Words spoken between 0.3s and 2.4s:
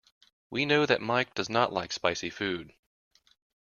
We know that Mark does not like spicy